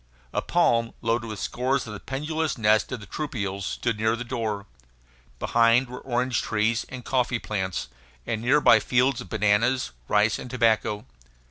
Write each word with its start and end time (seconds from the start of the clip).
A 0.33 0.41
palm, 0.41 0.95
loaded 1.03 1.27
with 1.27 1.37
scores 1.37 1.85
of 1.85 1.93
the 1.93 1.99
pendulous 1.99 2.57
nests 2.57 2.91
of 2.91 3.01
the 3.01 3.05
troupials, 3.05 3.65
stood 3.67 3.99
near 3.99 4.15
the 4.15 4.23
door. 4.23 4.65
Behind 5.37 5.87
were 5.87 5.99
orange 5.99 6.41
trees 6.41 6.87
and 6.89 7.05
coffee 7.05 7.37
plants, 7.37 7.87
and 8.25 8.41
near 8.41 8.59
by 8.61 8.79
fields 8.79 9.21
of 9.21 9.29
bananas, 9.29 9.91
rice, 10.07 10.39
and 10.39 10.49
tobacco. 10.49 11.05